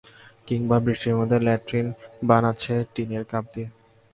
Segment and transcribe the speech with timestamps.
[0.47, 1.87] কিংবা বৃষ্টির মধ্যে ল্যাট্রিন
[2.23, 3.67] বানাচ্ছে টিনের কাপ দিয়ে।